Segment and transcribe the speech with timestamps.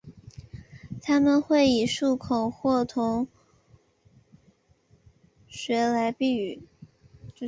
[0.99, 3.27] 它们会以树孔或洞
[5.47, 6.63] 穴来避雨。